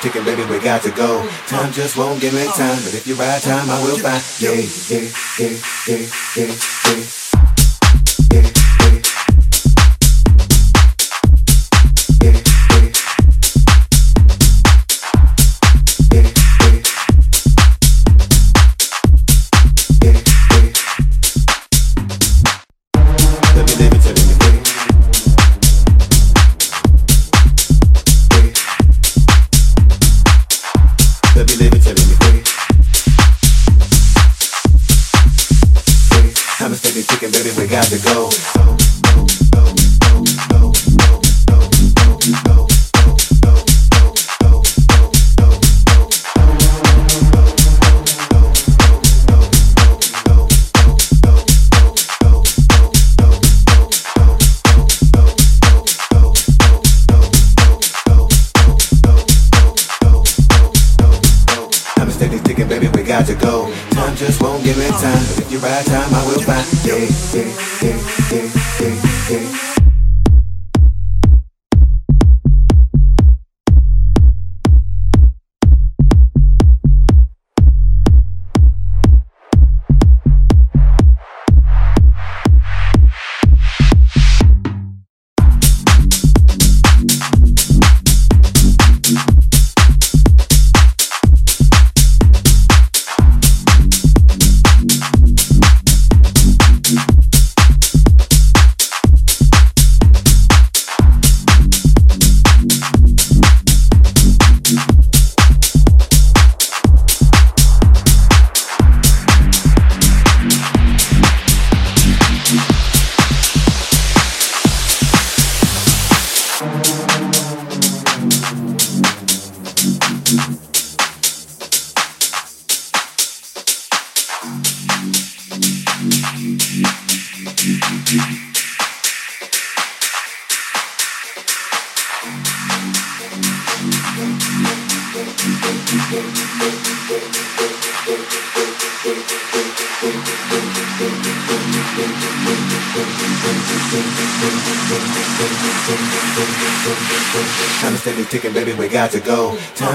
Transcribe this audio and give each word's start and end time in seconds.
ticking, 0.00 0.24
baby, 0.24 0.44
we 0.44 0.58
got 0.58 0.82
to 0.82 0.90
go. 0.90 1.28
Time 1.46 1.72
just 1.72 1.96
won't 1.96 2.20
give 2.20 2.34
me 2.34 2.44
time, 2.44 2.78
but 2.84 2.94
if 2.94 3.06
you 3.06 3.14
ride 3.14 3.42
time, 3.42 3.68
I 3.70 3.82
will 3.82 3.98
find. 3.98 4.22
Yeah, 4.40 4.52
yeah, 4.52 5.08
yeah, 5.38 5.56
yeah, 5.86 6.06
yeah, 6.36 6.54
yeah. 6.96 7.27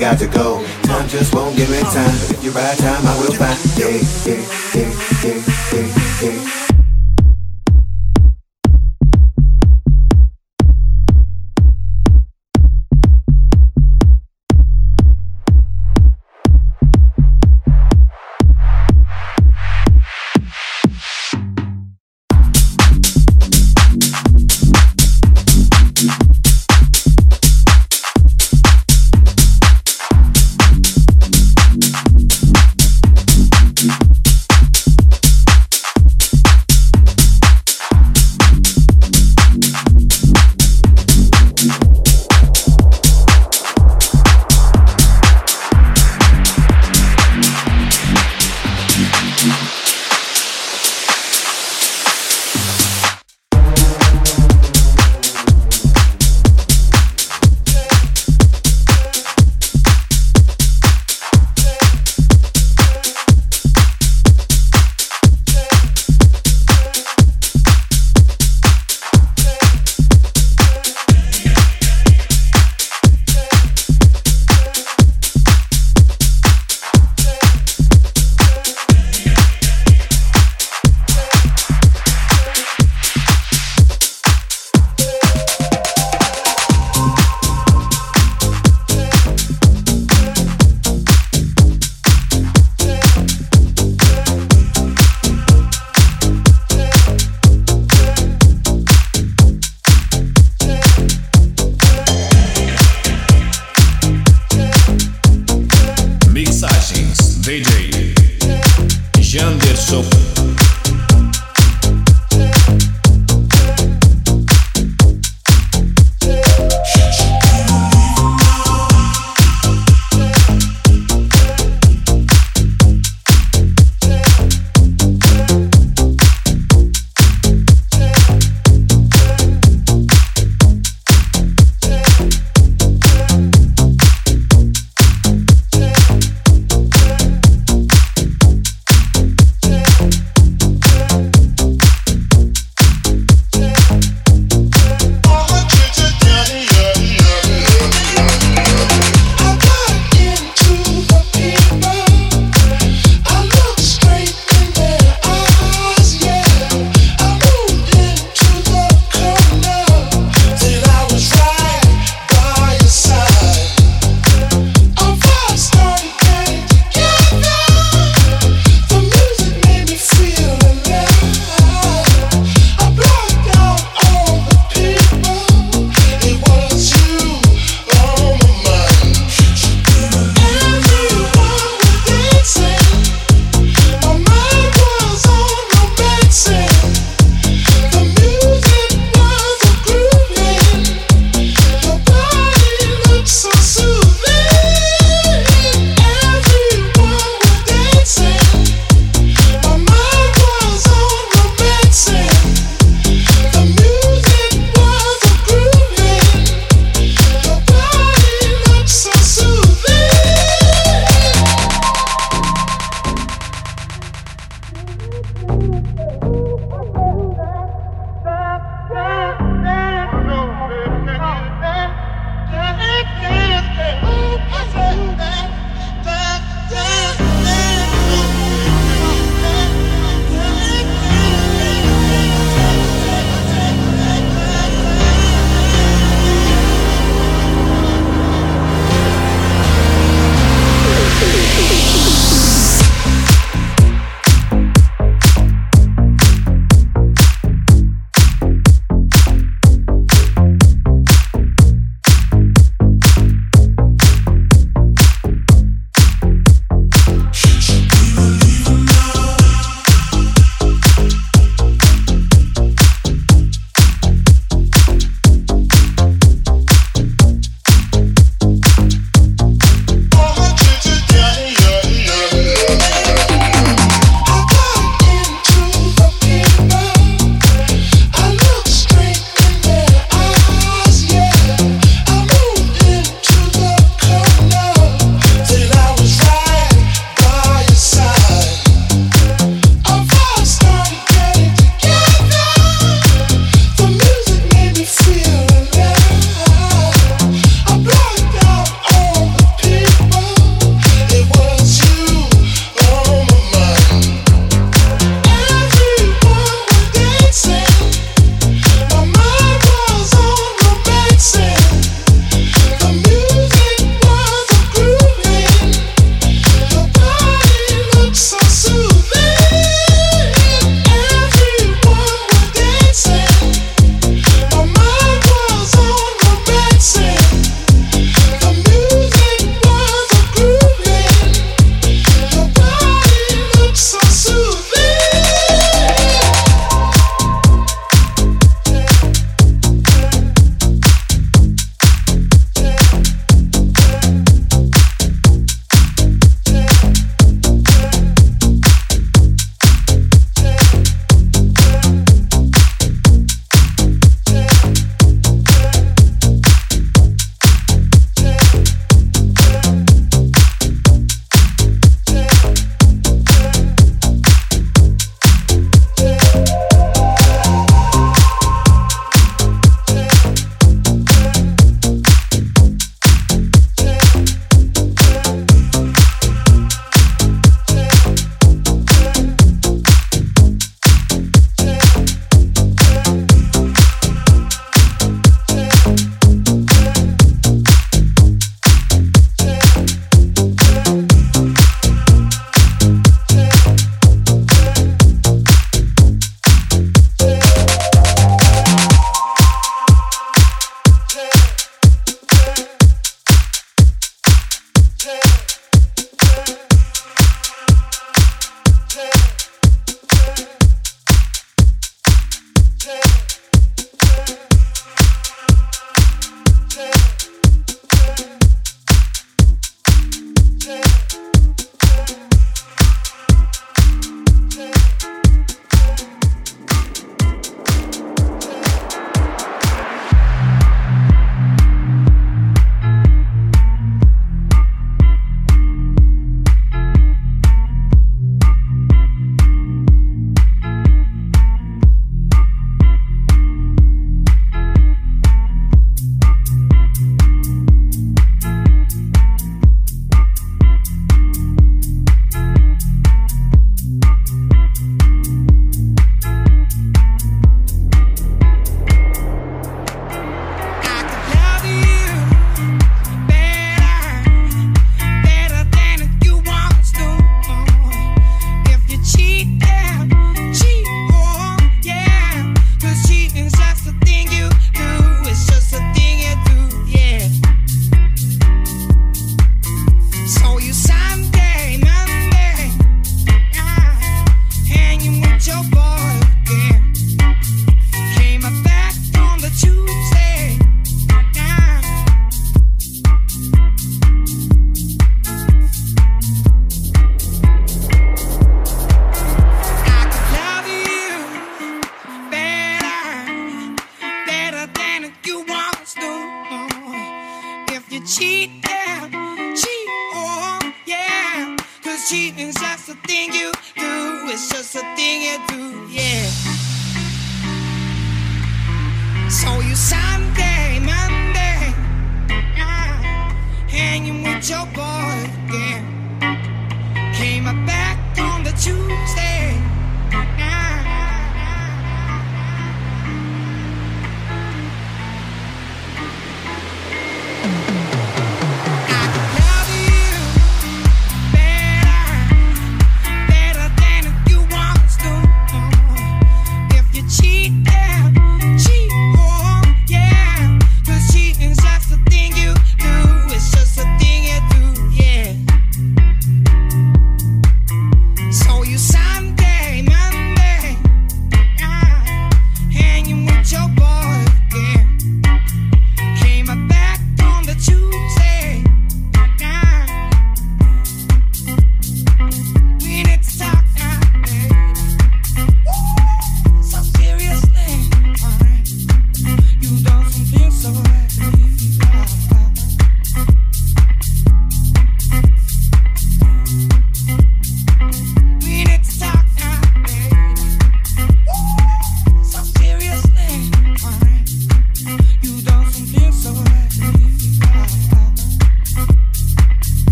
got 0.00 0.18
to 0.18 0.26
go. 0.26 0.64
Time 0.84 1.06
just 1.08 1.34
won't 1.34 1.54
give 1.56 1.68
me 1.68 1.78
time. 1.80 1.92
But 1.92 2.30
if 2.32 2.42
you 2.42 2.50
ride 2.52 2.78
time, 2.78 3.06
I 3.06 3.20
will 3.20 3.34
find. 3.34 3.58
Yeah, 3.76 4.00
yeah, 4.24 4.40
yeah, 4.74 4.88
yeah, 5.22 5.82
yeah, 6.22 6.66
yeah. 6.66 6.69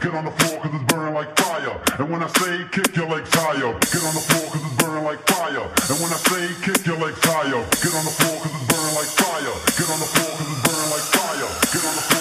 Get 0.00 0.14
on 0.14 0.24
the 0.24 0.30
floor 0.30 0.62
cause 0.62 0.72
it's 0.72 0.84
burning 0.92 1.12
like 1.12 1.36
fire. 1.36 1.76
And 1.98 2.10
when 2.10 2.22
I 2.22 2.28
say 2.40 2.64
kick 2.72 2.96
your 2.96 3.06
legs 3.06 3.28
higher, 3.34 3.68
get 3.92 4.00
on 4.00 4.14
the 4.16 4.24
floor 4.32 4.48
cause 4.48 4.64
it's 4.64 4.82
burning 4.82 5.04
like 5.04 5.20
fire. 5.28 5.60
And 5.60 5.96
when 6.00 6.08
I 6.08 6.16
say 6.24 6.48
kick 6.64 6.86
your 6.86 6.96
legs 6.96 7.20
higher, 7.20 7.60
get 7.84 7.92
on 7.92 8.04
the 8.08 8.14
floor 8.16 8.40
cause 8.40 8.48
it's 8.48 8.64
burning 8.64 8.96
like 8.96 9.12
fire. 9.20 9.56
Get 9.76 9.92
on 9.92 10.00
the 10.00 10.08
floor 10.08 10.32
cause 10.40 10.48
it's 10.48 10.62
burning 10.64 10.90
like 10.90 11.06
fire. 11.12 11.52
Get 11.68 11.84
on 11.84 11.94
the 11.94 12.04
floor. 12.08 12.19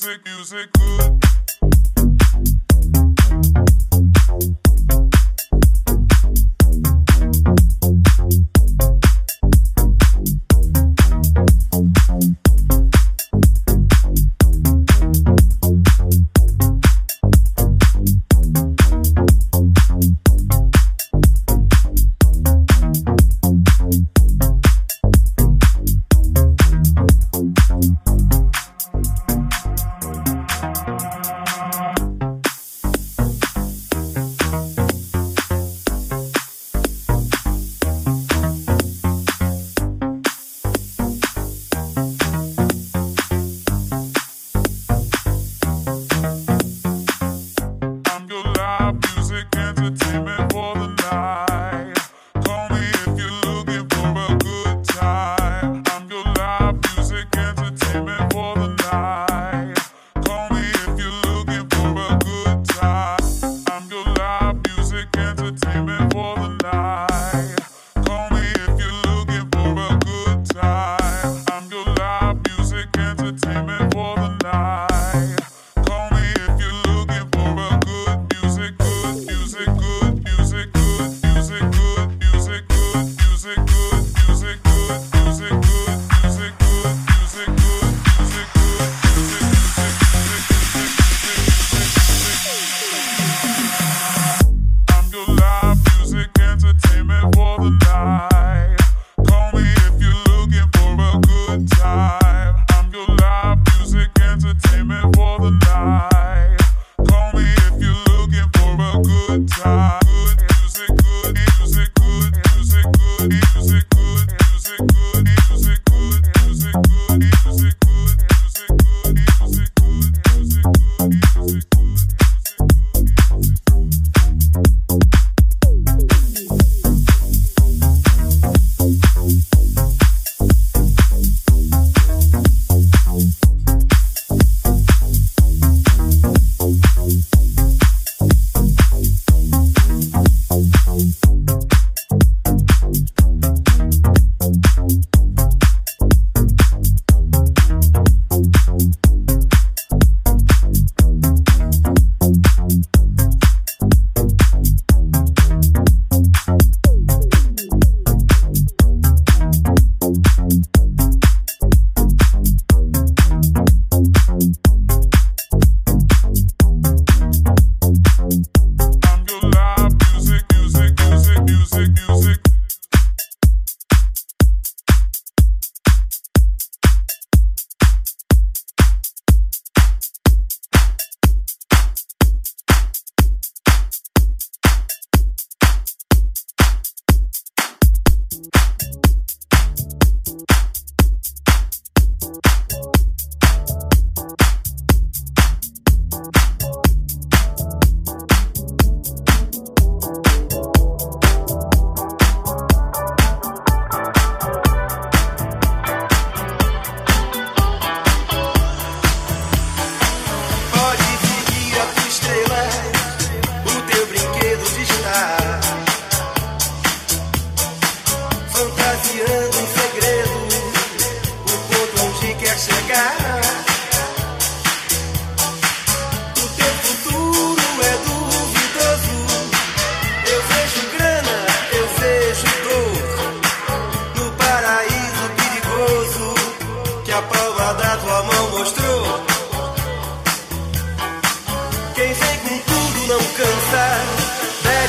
Music, 0.00 0.24
music, 0.26 0.72
good. 0.74 1.27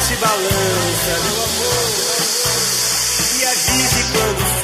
se 0.10 0.16
balança. 0.16 1.14
Amor 1.44 2.00
e 3.40 3.46
avise 3.46 4.04
quando 4.12 4.59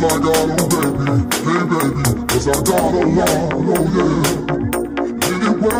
songs 0.00 0.12
I 0.12 0.18
got, 0.20 0.48
baby, 0.70 1.04
hey 1.46 1.62
baby, 1.70 2.02
'cause 2.28 2.46
I 2.48 2.50
got 2.62 2.94
a 2.94 3.04
lot, 3.18 3.52
oh 3.52 3.84
yeah. 3.96 4.20
My 5.60 5.78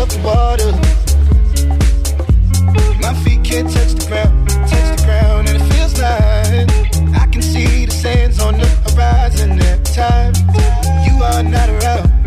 above 0.00 0.12
the 0.14 0.22
water. 0.26 0.72
My 3.00 3.14
feet 3.22 3.44
can't 3.44 3.70
touch 3.70 3.92
the 3.92 4.06
ground, 4.08 4.48
touch 4.48 4.96
the 4.96 5.04
ground, 5.04 5.48
and 5.48 5.60
it 5.60 5.74
feels 5.74 5.98
like 6.00 7.20
I 7.20 7.26
can 7.26 7.42
see 7.42 7.84
the 7.84 7.92
sands 7.92 8.40
on 8.40 8.56
the 8.56 8.66
horizon 8.66 9.60
every 9.60 9.84
time 9.84 10.32
you 11.04 11.22
are 11.22 11.42
not 11.42 11.68
around. 11.68 12.19